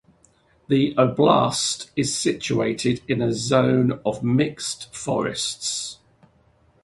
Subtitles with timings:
[0.67, 5.99] The oblast is situated in a zone of mixed forests.